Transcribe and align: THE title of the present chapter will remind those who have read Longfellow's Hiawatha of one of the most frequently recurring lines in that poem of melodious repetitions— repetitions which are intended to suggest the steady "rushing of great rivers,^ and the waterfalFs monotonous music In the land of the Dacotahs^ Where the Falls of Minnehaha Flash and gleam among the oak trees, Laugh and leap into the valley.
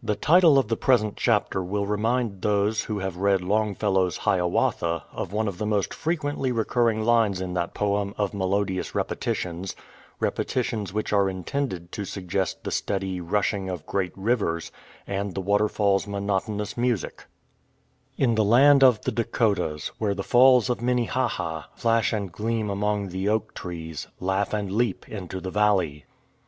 THE 0.00 0.14
title 0.14 0.60
of 0.60 0.68
the 0.68 0.76
present 0.76 1.16
chapter 1.16 1.60
will 1.60 1.84
remind 1.84 2.40
those 2.42 2.82
who 2.84 3.00
have 3.00 3.16
read 3.16 3.42
Longfellow's 3.42 4.18
Hiawatha 4.18 5.06
of 5.10 5.32
one 5.32 5.48
of 5.48 5.58
the 5.58 5.66
most 5.66 5.92
frequently 5.92 6.52
recurring 6.52 7.02
lines 7.02 7.40
in 7.40 7.52
that 7.54 7.74
poem 7.74 8.14
of 8.16 8.32
melodious 8.32 8.94
repetitions— 8.94 9.74
repetitions 10.20 10.92
which 10.92 11.12
are 11.12 11.28
intended 11.28 11.90
to 11.90 12.04
suggest 12.04 12.62
the 12.62 12.70
steady 12.70 13.20
"rushing 13.20 13.68
of 13.68 13.84
great 13.86 14.12
rivers,^ 14.16 14.70
and 15.04 15.34
the 15.34 15.42
waterfalFs 15.42 16.06
monotonous 16.06 16.76
music 16.76 17.24
In 18.16 18.36
the 18.36 18.44
land 18.44 18.84
of 18.84 19.00
the 19.00 19.10
Dacotahs^ 19.10 19.88
Where 19.98 20.14
the 20.14 20.22
Falls 20.22 20.70
of 20.70 20.80
Minnehaha 20.80 21.62
Flash 21.74 22.12
and 22.12 22.30
gleam 22.30 22.70
among 22.70 23.08
the 23.08 23.28
oak 23.28 23.54
trees, 23.54 24.06
Laugh 24.20 24.54
and 24.54 24.70
leap 24.70 25.08
into 25.08 25.40
the 25.40 25.50
valley. 25.50 26.04